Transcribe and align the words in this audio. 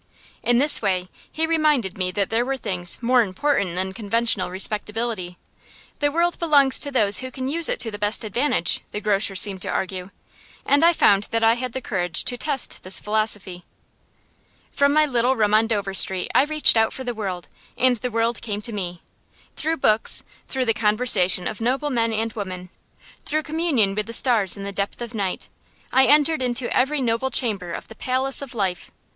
In 0.41 0.57
this 0.57 0.81
way 0.81 1.09
he 1.31 1.45
reminded 1.45 1.95
me 1.95 2.09
that 2.09 2.31
there 2.31 2.43
were 2.43 2.57
things 2.57 2.97
more 3.01 3.21
important 3.21 3.75
than 3.75 3.93
conventional 3.93 4.49
respectability. 4.49 5.37
The 5.99 6.11
world 6.11 6.39
belongs 6.39 6.79
to 6.79 6.89
those 6.89 7.19
who 7.19 7.29
can 7.29 7.47
use 7.47 7.69
it 7.69 7.79
to 7.81 7.91
the 7.91 7.99
best 7.99 8.23
advantage, 8.23 8.79
the 8.89 8.99
grocer 8.99 9.35
seemed 9.35 9.61
to 9.61 9.69
argue; 9.69 10.09
and 10.65 10.83
I 10.83 10.91
found 10.91 11.27
that 11.29 11.43
I 11.43 11.53
had 11.53 11.73
the 11.73 11.81
courage 11.83 12.23
to 12.23 12.35
test 12.35 12.81
this 12.81 12.99
philosophy. 12.99 13.63
From 14.71 14.91
my 14.91 15.05
little 15.05 15.35
room 15.35 15.53
on 15.53 15.67
Dover 15.67 15.93
Street 15.93 16.31
I 16.33 16.45
reached 16.45 16.75
out 16.77 16.91
for 16.91 17.03
the 17.03 17.13
world, 17.13 17.47
and 17.77 17.97
the 17.97 18.09
world 18.09 18.41
came 18.41 18.63
to 18.63 18.73
me. 18.73 19.03
Through 19.55 19.77
books, 19.77 20.23
through 20.47 20.65
the 20.65 20.73
conversation 20.73 21.47
of 21.47 21.61
noble 21.61 21.91
men 21.91 22.11
and 22.11 22.33
women, 22.33 22.71
through 23.23 23.43
communion 23.43 23.93
with 23.93 24.07
the 24.07 24.13
stars 24.13 24.57
in 24.57 24.63
the 24.63 24.71
depth 24.71 24.99
of 24.99 25.13
night, 25.13 25.47
I 25.93 26.07
entered 26.07 26.41
into 26.41 26.75
every 26.75 27.01
noble 27.01 27.29
chamber 27.29 27.71
of 27.71 27.87
the 27.87 27.93
palace 27.93 28.41
of 28.41 28.55
life. 28.55 28.89